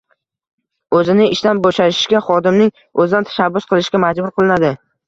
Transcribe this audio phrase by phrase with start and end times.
[0.99, 4.79] Oʻzini ishdan boʻshashiga xodimning oʻzidan tashabbus qilishga majbur qilinadi.